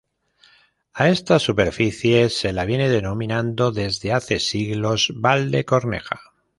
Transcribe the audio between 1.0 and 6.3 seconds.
esta superficie se la viene denominando desde hace siglos "Valdecorneja".